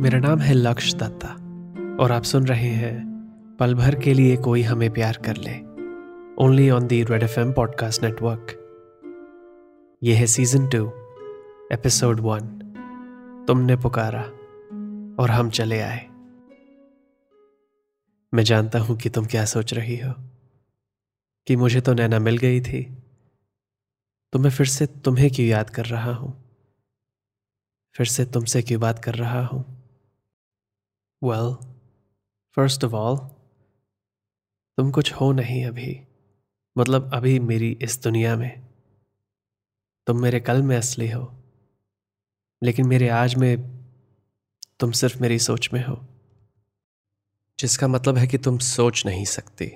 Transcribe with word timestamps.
मेरा 0.00 0.18
नाम 0.18 0.38
है 0.38 0.52
लक्ष्य 0.54 0.98
दत्ता 0.98 1.28
और 2.04 2.12
आप 2.12 2.22
सुन 2.22 2.46
रहे 2.46 2.68
हैं 2.68 3.56
पल 3.60 3.74
भर 3.74 3.94
के 3.94 4.12
लिए 4.14 4.36
कोई 4.36 4.62
हमें 4.62 4.90
प्यार 4.90 5.16
कर 5.24 5.36
ले। 5.36 5.56
Only 6.44 6.70
on 6.70 6.86
the 6.86 7.02
red 7.04 7.22
F 7.22 7.40
M 7.40 7.52
podcast 7.52 8.02
network 8.02 8.54
यह 10.02 10.18
है 10.18 10.26
सीज़न 10.26 10.68
टू 10.68 10.86
एपिसोड 11.72 12.20
वन 12.20 12.46
तुमने 13.48 13.76
पुकारा, 13.76 14.22
और 15.22 15.30
हम 15.30 15.50
चले 15.50 15.80
आए। 15.80 16.06
मैं 18.34 18.42
जानता 18.42 18.78
हूँ 18.78 18.96
कि 18.96 19.10
तुम 19.10 19.26
क्या 19.26 19.44
सोच 19.44 19.74
रही 19.74 19.96
हो, 19.96 20.12
कि 21.46 21.56
मुझे 21.56 21.80
तो 21.80 21.94
नैना 21.94 22.18
मिल 22.18 22.36
गई 22.36 22.60
थी। 22.60 22.82
तो 24.32 24.38
मैं 24.38 24.50
फिर 24.50 24.66
से 24.66 24.86
तुम्हें 24.86 25.30
क्यों 25.30 25.48
याद 25.48 25.70
कर 25.70 25.84
रहा 25.84 26.14
हूँ? 26.14 26.32
फिर 27.94 28.06
से 28.06 28.24
तुमसे 28.24 28.62
क्यों 28.62 28.80
बात 28.80 29.04
कर 29.04 29.14
रहा 29.14 29.46
हूँ? 29.46 29.79
वेल 31.24 31.54
फ़र्स्ट 32.56 32.84
ऑफ़ 32.84 32.92
ऑल 32.92 33.18
तुम 34.76 34.90
कुछ 34.90 35.12
हो 35.12 35.32
नहीं 35.32 35.66
अभी। 35.66 36.00
मतलब 36.78 37.10
अभी 37.14 37.38
मेरी 37.38 37.78
इस 37.82 38.02
दुनिया 38.02 38.36
में। 38.36 38.68
तुम 40.06 40.22
मेरे 40.22 40.40
कल 40.40 40.62
में 40.62 40.76
असली 40.76 41.10
हो। 41.10 41.34
लेकिन 42.62 42.86
मेरे 42.86 43.08
आज 43.08 43.34
में 43.34 43.84
तुम 44.80 44.90
सिर्फ़ 44.90 45.18
मेरी 45.18 45.38
सोच 45.38 45.70
में 45.72 45.84
हो। 45.84 46.06
जिसका 47.58 47.88
मतलब 47.88 48.16
है 48.16 48.26
कि 48.26 48.38
तुम 48.38 48.58
सोच 48.58 49.06
नहीं 49.06 49.24
सकती। 49.24 49.72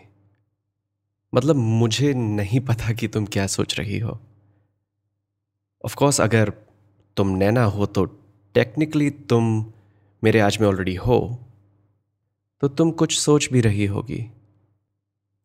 मतलब 1.34 1.56
मुझे 1.56 2.14
नहीं 2.14 2.60
पता 2.60 2.92
कि 2.92 3.08
तुम 3.08 3.26
क्या 3.26 3.46
सोच 3.46 3.80
रही 3.80 3.98
हो। 3.98 4.10
ऑफ़ 5.84 5.96
कोर्स 5.96 6.20
अगर 6.20 6.50
तुम 7.16 7.28
नैना 7.28 7.64
हो 7.64 7.86
तो 7.86 8.04
टेक्निकली 8.54 9.10
तुम 9.10 9.73
मेरे 10.24 10.40
आज 10.40 10.58
में 10.60 10.68
ऑलरेडी 10.68 10.94
हो 10.94 11.40
तो 12.60 12.68
तुम 12.68 12.90
कुछ 12.90 13.18
सोच 13.18 13.48
भी 13.52 13.60
रही 13.60 13.86
होगी। 13.86 14.30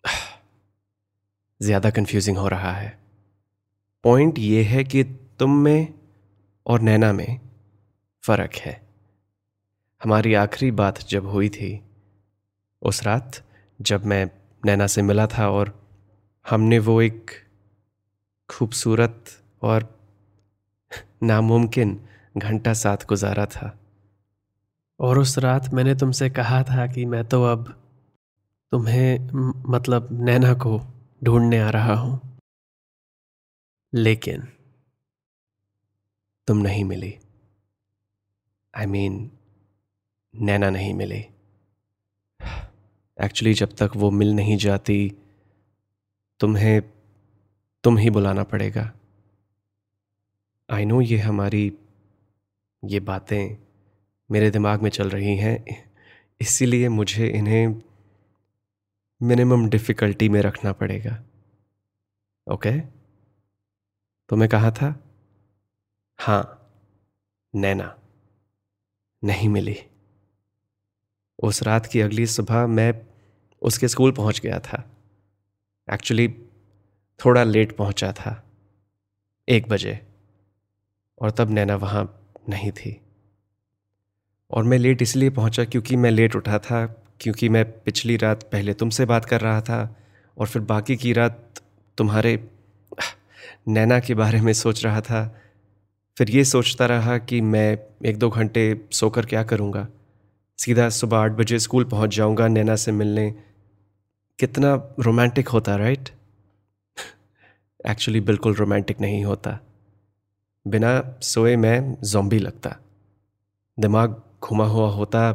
ज़्यादा 1.62 1.90
कंफ्यूजिंग 1.90 2.38
हो 2.38 2.48
रहा 2.48 2.72
है। 2.72 3.00
पॉइंट 4.04 4.40
ये 4.40 4.64
है 4.64 4.84
कि 4.84 5.04
तुम 5.04 5.52
में 5.52 5.94
और 6.66 6.82
नैना 6.82 7.14
में 7.14 7.40
फ़र्क 8.24 8.56
है। 8.56 8.90
हमारी 10.04 10.34
आखिरी 10.34 10.72
बात 10.72 11.00
जब 11.00 11.26
हुई 11.26 11.50
थी, 11.50 11.82
उस 12.82 13.04
रात 13.04 13.44
जब 13.82 14.06
मैं 14.06 14.30
नैना 14.66 14.88
से 14.88 15.02
मिला 15.02 15.28
था 15.28 15.50
और 15.50 15.90
हमने 16.50 16.80
वो 16.80 17.02
एक 17.02 17.32
खूबसूरत 18.50 19.26
और 19.62 20.00
नामुमकिन 21.24 22.02
घंटा 22.38 22.74
साथ 22.74 22.98
गुजारा 23.10 23.46
था। 23.46 23.79
और 25.00 25.20
उस 25.20 25.38
रात 25.38 25.74
मैंने 25.74 25.96
तुमसे 25.96 26.30
कहा 26.30 26.64
था 26.64 26.88
कि 26.88 27.06
मैं 27.06 27.26
तो 27.26 27.44
अब 27.44 27.92
तुम्हें 28.72 29.20
मतलब 29.72 30.08
नैना 30.12 30.54
को 30.54 30.82
ढूँढने 31.24 31.60
आ 31.60 31.70
रहा 31.70 31.94
हूँ। 31.94 32.40
लेकिन 33.94 34.48
तुम 36.48 36.58
नहीं 36.58 36.86
मिली। 36.86 37.20
I 38.78 38.86
I 38.86 38.90
mean 38.90 39.18
mean, 39.18 40.42
Naina 40.42 40.70
नहीं 40.70 40.94
मिली। 40.94 41.26
एक्चुअली 43.22 43.54
जब 43.54 43.76
तक 43.76 43.92
वो 43.96 44.12
मिल 44.12 44.34
नहीं 44.34 44.58
जाती 44.58 45.14
तुम्हें 46.40 46.82
तुम 47.84 47.98
ही 47.98 48.10
बुलाना 48.10 48.44
पड़ेगा। 48.44 48.92
आई 50.70 50.86
नो 50.86 51.02
ये 51.02 51.18
हमारी 51.18 51.78
ये 52.86 53.00
बातें 53.00 53.69
मेरे 54.30 54.50
दिमाग 54.52 54.82
में 54.82 54.90
चल 54.90 55.10
रही 55.10 55.36
हैं। 55.38 55.58
इसीलिए 56.42 56.90
मुझे 56.90 57.28
इन्हें 57.28 57.68
मिनिमम 59.22 59.68
डिफ़िकल्टी 59.70 60.30
में 60.30 60.42
रखना 60.42 60.72
पड़ेगा। 60.74 61.18
ओके 62.48 62.72
तो 64.30 64.36
मैं 64.36 64.50
कहा 64.50 64.72
था 64.72 64.88
हाँ 66.20 66.44
नैना, 67.54 67.96
नहीं 69.24 69.50
मिली। 69.50 69.76
उस 71.40 71.62
रात 71.64 71.86
की 71.86 72.02
अगली 72.02 72.26
सुबह 72.28 72.66
मैं 72.68 72.94
उसके 73.62 73.88
स्कूल 73.88 74.12
पहुँच 74.12 74.40
गया 74.40 74.60
था। 74.60 74.84
एक्चुअली 75.88 76.28
थोड़ा 77.20 77.44
लेट 77.44 77.76
पहुँचा 77.78 78.12
था, 78.12 78.32
एक 79.48 79.68
बजे, 79.70 80.00
और 81.22 81.32
तब 81.32 81.50
नैना 81.50 81.76
वहाँ 81.76 82.04
नहीं 82.50 82.72
थी। 82.72 82.92
और 84.52 84.64
मैं 84.64 84.78
लेट 84.78 85.02
इसलिए 85.02 85.30
पहुँचा 85.30 85.64
क्योंकि 85.64 85.96
मैं 85.96 86.12
लेट 86.12 86.36
उठा 86.36 86.60
था, 86.60 86.86
क्योंकि 87.20 87.50
मैं 87.50 87.66
पिछली 87.82 88.18
रात 88.18 88.44
पहले 88.44 88.74
तुमसे 88.74 89.06
बात 89.06 89.26
कर 89.26 89.42
रहा 89.42 89.62
था 89.62 89.96
और 90.38 90.48
फिर 90.48 90.62
बाकी 90.62 90.96
की 90.96 91.14
रात 91.14 91.62
तुम्हारे 91.98 92.50
नैना 93.68 94.00
के 94.00 94.14
बारे 94.14 94.42
में 94.42 94.54
सोच 94.54 94.86
रहा 94.86 95.02
था। 95.02 95.42
फिर 96.18 96.30
ये 96.30 96.44
सोचता 96.46 96.86
रहा 96.86 97.18
कि 97.18 97.42
मैं 97.42 97.78
एक 98.06 98.18
दो 98.18 98.30
घंटे 98.30 98.82
सोकर 98.92 99.26
क्या 99.26 99.44
करूँगा। 99.44 99.88
सीधा 100.58 100.90
सुबह 100.90 101.18
आठ 101.18 101.32
बजे 101.32 101.60
स्कूल 101.60 101.84
पहुँच 101.84 102.16
जाऊँगा 102.16 102.48
नैना 102.48 102.76
से 102.76 102.92
मिलने। 102.92 103.32
कितना 104.40 104.74
रोमांटिक 105.00 105.48
होता 105.48 105.76
राइट 105.76 106.10
एक्चुअली 107.88 108.22
बिल्कुल 108.30 108.54
रोमांटिक 108.54 109.02
नहीं 109.02 109.24
होता। 109.26 109.60
बिना 110.68 111.20
सोए 111.22 111.56
मैं 111.56 111.98
जोम्बी 112.04 112.40
लगता। 112.40 112.76
दिमाग 113.78 114.22
घुमा 114.42 114.66
हुआ 114.68 114.90
होता 114.92 115.32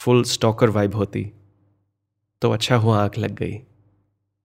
फुल 0.00 0.22
स्टॉकर 0.26 0.70
वाइब 0.70 0.94
होती। 0.94 1.24
तो 2.42 2.50
अच्छा 2.50 2.76
हुआ 2.76 2.98
आँख 2.98 3.18
लग 3.18 3.34
गई। 3.34 3.58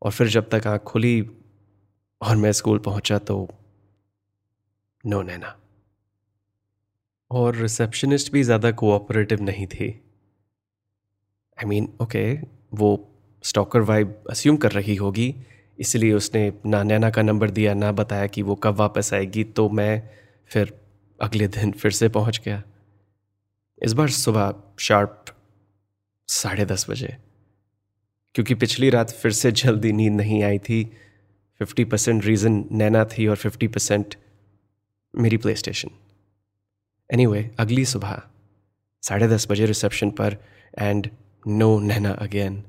और 0.01 0.11
फिर 0.11 0.27
जब 0.29 0.49
तक 0.49 0.67
आँख 0.67 0.83
खुली 0.83 1.21
और 2.21 2.35
मैं 2.35 2.51
स्कूल 2.51 2.79
पहुँचा 2.79 3.17
तो 3.19 3.47
नो 5.03 5.21
नैना। 5.21 5.55
और 7.31 7.55
रिसेप्शनिस्ट 7.55 8.31
भी 8.31 8.43
ज़्यादा 8.43 8.71
कोऑपरेटिव 8.73 9.41
नहीं 9.41 9.67
थी। 9.67 9.89
आई 11.57 11.65
मीन 11.65 11.87
ओके 12.01 12.31
वो 12.73 12.89
स्टॉकर 13.43 13.81
वाइब 13.81 14.23
अस्यूम 14.29 14.57
कर 14.57 14.71
रही 14.71 14.95
होगी, 14.95 15.33
इसलिए 15.79 16.13
उसने 16.13 16.51
ना 16.65 16.81
नैना 16.83 17.09
का 17.09 17.21
नंबर 17.21 17.49
दिया, 17.49 17.73
ना 17.73 17.91
बताया 17.91 18.27
कि 18.27 18.41
वो 18.41 18.55
कब 18.55 18.75
वापस 18.75 19.13
आएगी 19.13 19.43
तो 19.43 19.69
मैं 19.69 20.09
फिर 20.51 20.73
अगले 21.19 21.47
दिन 21.49 21.71
फिर 21.71 21.91
से 21.91 22.09
पहुँच 22.09 22.41
गया। 22.45 22.63
इस 23.83 23.93
बार 23.93 24.09
सुबह 24.09 24.53
शार्प 24.79 25.25
साढ़े 26.27 26.65
दस 26.65 26.89
बजे। 26.89 27.17
क्योंकि 28.35 28.55
पिछली 28.55 28.89
रात 28.89 29.11
फिर 29.11 29.31
से 29.31 29.51
जल्दी 29.51 29.91
नींद 29.91 30.13
नहीं 30.13 30.43
आई 30.43 30.59
थी। 30.59 30.83
फिफ्टी 31.59 31.85
परसेंट 31.85 32.25
रीज़न 32.25 32.65
नैना 32.71 33.05
थी 33.05 33.27
और 33.27 33.35
फिफ्टी 33.35 33.67
परसेंट 33.67 34.15
मेरी 35.15 35.37
प्ले 35.37 35.55
स्टेशन 35.55 35.89
एनी 37.13 37.25
अगली 37.59 37.85
सुबह 37.85 38.21
साढ़े 39.01 39.27
दस 39.27 39.47
बजे 39.51 39.65
रिसेप्शन 39.65 40.11
पर 40.11 40.37
and 40.79 41.09
no 41.47 41.79
Naina 41.79 42.11
again 42.11 42.63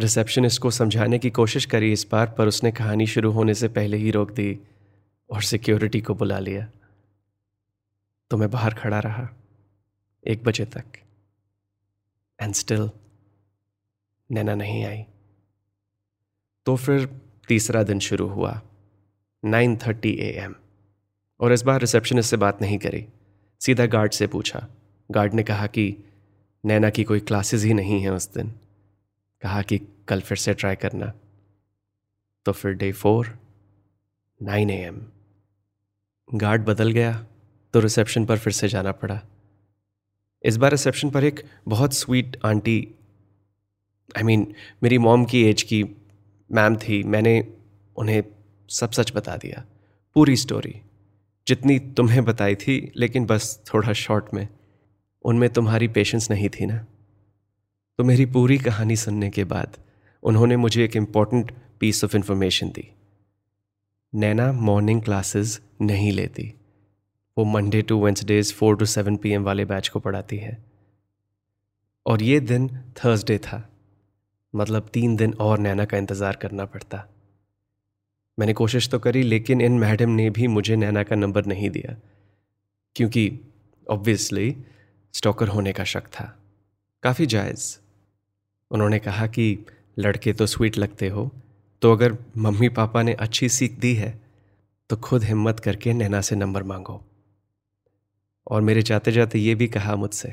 receptionist 0.00 0.62
को 0.62 0.70
समझाने 0.70 1.18
की 1.18 1.30
कोशिश 1.30 1.64
करी 1.64 1.92
इस 1.92 2.06
बार, 2.12 2.34
पर 2.38 2.48
उसने 2.48 2.72
कहानी 2.72 3.06
शुरू 3.06 3.30
होने 3.30 3.54
से 3.54 3.68
पहले 3.68 3.96
ही 3.96 4.10
रोक 4.10 4.30
दी 4.30 4.60
और 5.30 5.42
सिक्योरिटी 5.42 6.00
को 6.00 6.14
बुला 6.14 6.38
लिया। 6.38 6.70
तो 8.30 8.36
मैं 8.36 8.50
बाहर 8.50 8.74
खड़ा 8.74 8.98
रहा। 8.98 9.28
एक 10.26 10.42
बजे 10.44 10.64
तक। 10.64 10.84
एंड 12.38 12.54
स्टिल 12.54 12.90
नैना 14.30 14.54
नहीं 14.54 14.84
आई। 14.84 15.04
तो 16.66 16.76
फिर 16.76 17.06
तीसरा 17.48 17.82
दिन 17.82 17.98
शुरू 17.98 18.26
हुआ 18.28 18.60
नाइन 19.44 19.76
थर्टी 19.76 20.12
ए 20.12 20.30
एम 20.38 20.54
और 21.40 21.52
इस 21.52 21.62
बार 21.62 21.80
रिसेप्शनिस्ट 21.80 22.30
से 22.30 22.36
बात 22.36 22.60
नहीं 22.62 22.78
करी। 22.78 23.06
सीधा 23.60 23.86
गार्ड 23.86 24.12
से 24.12 24.26
पूछा। 24.26 24.66
गार्ड 25.10 25.34
ने 25.34 25.42
कहा 25.42 25.66
कि 25.66 25.96
नैना 26.64 26.90
की 26.90 27.04
कोई 27.04 27.20
क्लासेस 27.20 27.64
ही 27.64 27.74
नहीं 27.74 28.00
है 28.02 28.12
उस 28.12 28.32
दिन। 28.34 28.50
कहा 29.42 29.62
कि 29.62 29.78
कल 30.08 30.20
फिर 30.20 30.38
से 30.38 30.54
ट्राई 30.54 30.76
करना। 30.76 31.12
तो 32.46 32.52
फिर 32.52 32.72
day 32.72 32.92
four 32.92 33.38
nine 34.42 34.70
A 34.70 34.80
M 34.82 35.00
guard 36.34 36.64
बदल 36.64 36.92
गया 36.92 37.26
तो 37.74 37.80
रिसेप्शन 37.80 38.26
पर 38.26 38.38
फिर 38.38 38.52
से 38.52 38.68
जाना 38.68 38.92
पड़ा। 38.92 39.20
इस 40.42 40.56
बार 40.56 40.70
रिसेप्शन 40.70 41.10
पर 41.10 41.24
एक 41.24 41.44
बहुत 41.68 41.92
sweet 41.92 42.36
aunty 42.44 42.94
I 44.16 44.22
I 44.22 44.26
mean 44.26 44.42
mean, 44.42 44.54
मेरी 44.82 44.98
मॉम 44.98 45.24
की 45.24 45.44
एज 45.44 45.62
की 45.62 45.84
मैम 46.52 46.76
थी 46.76 47.02
मैंने 47.02 47.54
उन्हें 47.96 48.22
सब 48.68 48.90
सच 48.90 49.12
बता 49.14 49.36
दिया। 49.36 49.64
पूरी 50.14 50.36
स्टोरी 50.36 50.74
जितनी 51.48 51.78
तुम्हें 51.78 52.24
बताई 52.24 52.54
थी 52.54 52.92
लेकिन 52.96 53.26
बस 53.26 53.62
थोड़ा 53.74 53.92
शॉर्ट 53.92 54.24
में। 54.34 54.48
उनमें 55.24 55.50
तुम्हारी 55.50 55.88
पेशेंस 55.88 56.30
नहीं 56.30 56.48
थी 56.48 56.66
ना। 56.66 56.86
तो 57.98 58.04
मेरी 58.04 58.26
पूरी 58.26 58.58
कहानी 58.58 58.96
सुनने 58.96 59.30
के 59.30 59.44
बाद 59.44 59.76
उन्होंने 60.22 60.56
मुझे 60.56 60.84
एक 60.84 60.96
इंपॉर्टेंट 60.96 61.52
पीस 61.80 62.04
ऑफ़ 62.04 62.16
इंफॉर्मेशन 62.16 62.68
दी। 62.68 62.92
नैना 64.14 64.52
मॉर्निंग 64.52 65.02
क्लासेस 65.02 65.60
नहीं 65.80 66.12
लेती। 66.12 66.54
वो 67.38 67.44
Monday 67.44 67.82
to 67.82 68.04
Wednesdays 68.04 68.54
four 68.54 68.76
to 68.76 68.84
seven 68.84 69.16
P 69.16 69.36
वाले 69.36 69.64
बैच 69.64 69.88
को 69.88 69.98
पढ़ाती 69.98 70.36
है। 70.36 70.64
और 72.06 72.22
ये 72.22 72.40
दिन 72.40 72.68
थर्सडे 72.68 73.38
था। 73.38 73.70
मतलब 74.54 74.88
तीन 74.92 75.16
दिन 75.16 75.34
और 75.34 75.58
नैना 75.58 75.84
का 75.84 75.96
इंतज़ार 75.96 76.36
करना 76.36 76.64
पड़ता। 76.64 77.08
मैंने 78.38 78.52
कोशिश 78.52 78.88
तो 78.88 78.98
करी, 78.98 79.22
लेकिन 79.22 79.60
इन 79.60 79.72
मैडम 79.72 80.10
ने 80.10 80.30
भी 80.30 80.46
मुझे 80.46 80.76
नैना 80.76 81.02
का 81.02 81.16
नंबर 81.16 81.46
नहीं 81.46 81.70
दिया। 81.70 81.96
क्योंकि 82.96 83.40
ऑब्वियसली 83.90 84.56
स्टॉकर 85.14 85.48
होने 85.48 85.72
का 85.72 85.84
शक 85.84 86.06
था। 86.06 86.38
काफ़ी 87.02 87.26
जायज़। 87.26 87.78
उन्होंने 88.70 88.98
कहा 88.98 89.26
कि, 89.26 89.66
लड़के 89.98 90.32
तो 90.32 90.46
स्वीट 90.46 90.78
लगते 90.78 91.08
हो। 91.08 91.30
तो 91.82 91.92
अगर 91.92 92.16
मम्मी 92.36 92.68
पापा 92.68 93.02
ने 93.02 93.12
अच्छी 93.12 93.48
सीख 93.48 93.78
दी 93.78 93.94
है 93.94 94.20
तो 94.90 94.96
खुद 94.96 95.24
हिम्मत 95.24 95.60
करके 95.60 95.92
नैना 95.92 96.20
से 96.20 96.36
नंबर 96.36 96.62
मांगो। 96.62 97.04
और 98.48 98.62
मेरे 98.62 98.82
जाते 98.82 99.12
जाते 99.12 99.38
ये 99.38 99.54
भी 99.54 99.68
कहा 99.68 99.94
मुझसे 99.96 100.28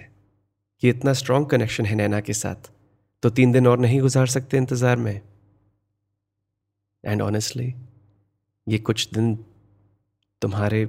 कि 0.83 0.89
इतना 0.89 1.13
स्ट्रांग 1.13 1.45
कनेक्शन 1.45 1.85
है 1.85 1.95
नैना 1.95 2.19
के 2.19 2.33
साथ 2.33 2.71
तो 3.23 3.29
तीन 3.29 3.51
दिन 3.51 3.67
और 3.67 3.79
नहीं 3.79 3.99
गुजार 4.01 4.27
सकते 4.27 4.57
इंतज़ार 4.57 4.97
में। 4.97 5.21
एंड 7.03 7.21
ऑनेस्टली 7.21 7.73
ये 8.67 8.77
कुछ 8.79 9.09
दिन 9.13 9.35
तुम्हारे 10.41 10.87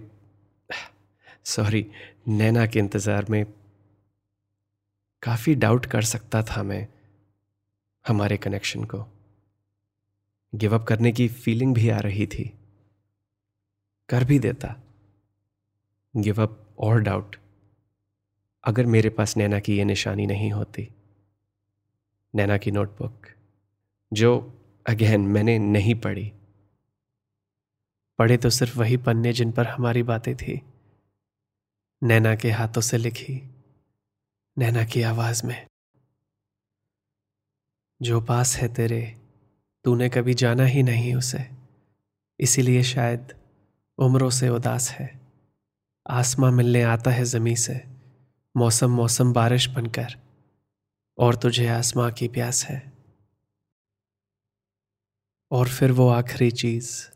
सॉरी 1.47 1.85
नैना 2.29 2.67
के 2.67 2.79
इंतज़ार 2.79 3.27
में 3.31 3.45
काफ़ी 5.23 5.55
डाउट 5.55 5.87
कर 5.87 6.03
सकता 6.05 6.43
था 6.43 6.63
मैं 6.63 6.87
हमारे 8.05 8.37
कनेक्शन 8.37 8.85
को। 8.85 9.05
गिव 10.53 10.75
अप 10.75 10.85
करने 10.87 11.13
की 11.13 11.29
फीलिंग 11.29 11.75
भी 11.75 11.89
आ 11.91 11.99
रही 12.01 12.27
थी। 12.27 12.45
कर 14.09 14.25
भी 14.25 14.39
देता। 14.39 14.75
गिव 16.15 16.43
अप 16.43 16.66
और 16.79 17.01
डाउट 17.01 17.37
अगर 18.65 18.87
मेरे 18.87 19.11
पास 19.11 19.37
नैना 19.37 19.61
की 19.61 19.77
ये 19.77 19.85
निशानी 19.85 20.27
नहीं 20.27 20.53
होती, 20.53 20.89
नैना 22.35 22.59
की 22.59 22.71
नोटबुक 22.71 23.27
जो 24.13 24.59
अगेन 24.87 25.21
मैंने 25.21 25.59
नहीं 25.59 25.95
पढ़ी। 25.95 26.33
पढ़े 28.19 28.37
तो 28.37 28.51
सिर्फ़ 28.51 28.79
वही 28.79 28.97
पन्ने 28.97 29.33
जिन 29.33 29.53
पर 29.53 29.67
हमारी 29.67 30.03
बातें 30.03 30.37
थी। 30.37 30.63
नैना 32.03 32.35
के 32.35 32.51
हाथों 32.51 32.81
से 32.81 32.99
लिखी, 32.99 33.51
नैना 34.59 34.85
की 34.85 35.03
आवाज़ 35.03 35.47
में, 35.47 35.67
जो 38.03 38.21
पास 38.21 38.57
है 38.57 38.75
तेरे, 38.75 39.17
तूने 39.85 40.09
कभी 40.09 40.35
जाना 40.35 40.65
ही 40.65 40.83
नहीं 40.83 41.15
उसे, 41.15 41.47
इसीलिए 42.41 42.83
शायद 42.83 43.35
उम्रों 43.99 44.31
से 44.31 44.49
उदास 44.49 44.91
है। 44.91 45.16
आसमां 46.11 46.53
मिलने 46.53 46.83
आता 46.83 47.11
है 47.11 47.25
जमी 47.25 47.57
से। 47.57 47.85
मौसम 48.57 48.91
मौसम 48.91 49.33
बारिश 49.33 49.67
बनकर। 49.67 50.07
और 51.19 51.37
तुझे 51.37 51.69
आसमां 51.69 52.13
की 52.13 52.29
प्यास 52.29 52.65
है। 52.65 52.93
और 55.51 55.69
फिर 55.69 55.93
वो 55.93 56.09
आखिरी 56.09 56.51
चीज़। 56.51 57.09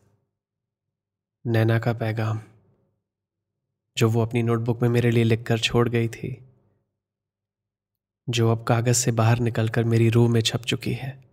नैना 1.47 1.79
का 1.79 1.93
पैगाम। 1.93 2.43
जो 3.97 4.11
वो 4.11 4.23
अपनी 4.23 4.43
नोटबुक 4.43 4.83
में 4.83 4.89
मेरे 4.89 5.11
लिए 5.11 5.25
लिखकर 5.25 5.59
छोड़ 5.59 5.89
गई 5.89 6.09
थी। 6.09 6.49
जो 8.29 8.53
अब 8.53 8.65
कागज़ 8.65 8.97
से 8.97 9.13
बाहर 9.13 9.39
निकलकर 9.39 9.85
मेरी 9.85 10.09
रूह 10.09 10.31
में 10.31 10.41
छप 10.41 10.61
चुकी 10.61 10.93
है। 10.93 11.31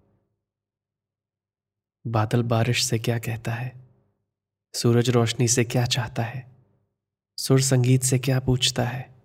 बादल 2.08 2.44
बारिश 2.44 2.86
से 2.86 3.00
क्या 3.00 3.20
कहता 3.20 3.54
है? 3.54 3.88
सूरज 4.74 5.10
रोशनी 5.10 5.48
से 5.48 5.64
क्या 5.64 5.86
चाहता 5.86 6.24
है? 6.24 6.57
सुर 7.38 7.62
संगीत 7.62 8.04
से 8.04 8.20
क्या 8.20 8.40
पूछता 8.40 8.84
है? 8.84 9.16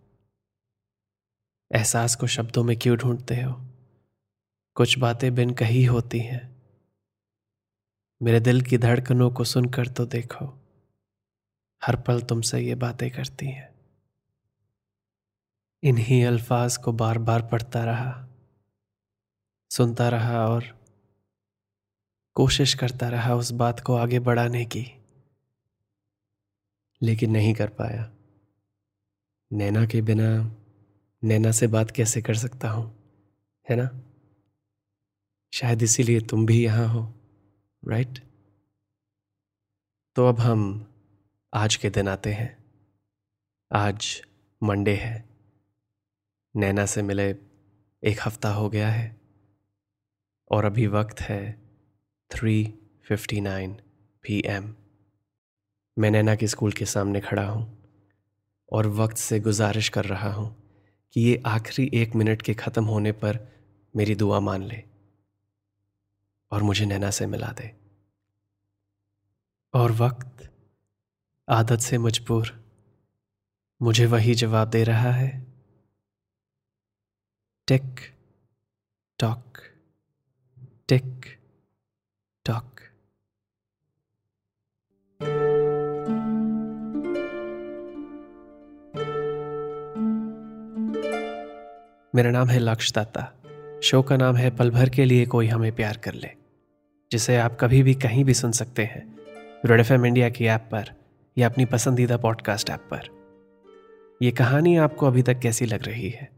एहसास 1.75 2.17
को 2.17 2.27
शब्दों 2.27 2.65
में 2.65 2.79
क्यों 2.79 2.97
ढूंढते 2.97 3.43
हो? 3.43 3.53
कुछ 4.75 4.99
बातें 4.99 5.35
बिन 5.35 5.55
कही 5.55 5.85
होती 5.85 6.21
हैं। 6.21 6.63
मेरे 8.23 8.41
दिल 8.41 8.63
की 8.63 8.79
धड़कनों 8.79 9.31
को 9.31 9.45
सुनकर 9.45 9.89
तो 9.89 10.07
देखो, 10.07 10.47
हर 11.83 11.97
पल 11.97 12.23
तुमसे 12.23 12.61
ये 12.61 12.75
बातें 12.75 13.11
करती 13.11 13.47
हैं। 13.47 13.75
इन्हीं 15.83 16.25
अल्फाज 16.25 16.77
को 16.77 16.93
बार 16.93 17.19
बार 17.19 17.43
पढ़ता 17.43 17.85
रहा, 17.85 18.29
सुनता 19.71 20.09
रहा 20.09 20.47
और 20.47 20.65
कोशिश 22.35 22.75
करता 22.75 23.09
रहा 23.09 23.35
उस 23.35 23.51
बात 23.51 23.81
को 23.81 23.97
आगे 23.97 24.19
बढ़ाने 24.21 24.65
की। 24.65 25.02
लेकिन 27.03 27.31
नहीं 27.31 27.55
कर 27.55 27.69
पाया। 27.69 28.11
नैना 29.53 29.87
के 29.87 30.03
बिना 30.03 30.29
नैना 31.23 31.51
से 31.53 31.67
बात 31.67 31.91
कैसे 31.91 32.23
कर 32.23 32.35
सकता 32.35 32.71
हूँ? 32.71 32.95
है 33.71 33.77
ना? 33.77 33.91
शायद 35.53 35.83
इसीलिए 35.83 36.21
तुम 36.21 36.47
भी 36.47 36.65
यहाँ 36.65 36.89
हो 36.89 37.15
राइट 37.83 38.19
तो 40.17 40.29
अब 40.29 40.41
हम 40.41 40.63
आज 41.55 41.77
के 41.77 41.91
दिन 41.91 42.09
आते 42.09 42.33
हैं। 42.33 42.65
आज 43.73 44.23
मंडे 44.63 44.95
है। 44.97 45.29
नैना 46.57 46.87
से 46.87 47.03
मिले 47.03 47.29
एक 48.03 48.21
हफ़्ता 48.27 48.53
हो 48.53 48.69
गया 48.71 48.89
है। 48.89 49.21
और 50.51 50.65
अभी 50.65 50.87
वक्त 50.87 51.21
है 51.21 51.63
three 52.31 52.75
fifty 53.05 53.41
nine 53.41 53.75
P 54.23 54.43
M 54.47 54.75
मैं 55.99 56.11
नैना 56.11 56.35
के 56.35 56.47
स्कूल 56.47 56.73
के 56.73 56.85
सामने 56.85 57.21
खड़ा 57.21 57.49
हूँ 57.49 57.83
और 58.73 58.87
वक्त 58.87 59.17
से 59.17 59.41
गुजारिश 59.41 59.89
कर 59.89 60.05
रहा 60.05 60.33
हूँ 60.33 60.57
कि 61.13 61.21
ये 61.21 61.43
आखिरी 61.47 61.91
एक 61.95 62.15
मिनट 62.15 62.43
के 62.43 62.55
ख़त्म 62.55 62.85
होने 62.85 63.13
पर 63.13 63.39
मेरी 63.97 64.15
दुआ 64.15 64.41
मान 64.41 64.63
ले 64.63 64.83
और 66.53 66.63
मुझे 66.63 66.87
नैना 66.87 67.11
से 67.11 67.27
मिला 67.27 67.47
दे। 67.47 67.75
और 69.75 69.93
वक्त, 69.93 70.51
आदत 71.49 71.79
से 71.79 71.99
मजबूर, 71.99 72.65
मुझे 73.83 74.07
वही 74.07 74.35
जवाब 74.35 74.69
दे 74.69 74.85
रहा 74.85 75.13
है। 75.13 75.47
Tick, 77.69 78.01
tock 79.19 79.59
tick, 80.89 81.39
tock. 82.47 82.72
मेरा 92.15 92.31
नाम 92.31 92.49
है 92.49 92.59
लक्ष्य 92.59 92.93
दत्ता 92.97 93.81
शो 93.83 94.03
का 94.03 94.17
नाम 94.17 94.37
है 94.37 94.51
पल 94.57 94.71
भर 94.71 94.89
के 94.89 95.05
लिए 95.05 95.27
कोई 95.27 95.47
हमें 95.47 95.71
प्यार 95.73 95.97
कर 95.97 96.15
ले, 96.15 96.29
जिसे 97.11 97.37
आप 97.37 97.57
कभी 97.61 97.83
भी 97.83 97.95
कहीं 97.95 98.25
भी 98.25 98.35
सुन 98.35 98.53
सकते 98.53 98.85
हैं, 98.85 99.05
रेड 99.67 99.81
एफ़ 99.81 99.93
इंडिया 99.93 100.29
की 100.29 100.47
ऐप 100.47 100.69
पर 100.73 100.91
या 101.39 101.49
अपनी 101.49 101.65
पसंदीदा 101.65 102.17
पॉडकास्ट 102.17 102.71
ऐप 102.71 102.81
पर। 102.91 103.09
यह 104.23 104.31
कहानी 104.31 104.77
आपको 104.77 105.07
अभी 105.07 105.23
तक 105.23 105.39
कैसी 105.39 105.67
लग 105.67 105.87
रही 105.87 106.11
है? 106.11 106.29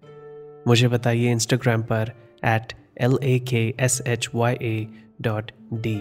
मुझे 0.66 0.88
बताइए 0.88 1.32
इंस्टाग्राम 1.32 1.82
पर 1.82 2.12
at 2.44 2.72
L 3.00 3.18
A 3.22 3.38
K 3.38 3.74
S 3.80 4.00
H 4.06 4.28
Y 4.34 4.54
A 4.54 4.86
dot 5.20 5.50
D 5.72 5.96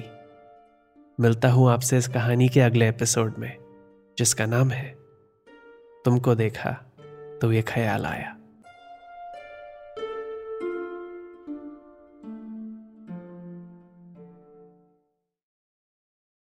मिलता 1.20 1.50
हूँ 1.50 1.70
आपसे 1.72 1.98
इस 1.98 2.08
कहानी 2.08 2.50
के 2.50 2.60
अगले 2.60 2.89
एपिसोड 2.89 3.34
में, 3.38 3.58
जिसका 4.18 4.46
नाम 4.46 4.72
है, 4.72 4.96
तुमको 6.06 6.36
देखा 6.36 6.72
तो 7.42 7.51
ये 7.51 7.62
ख्याल 7.62 8.06
आया। 8.06 8.36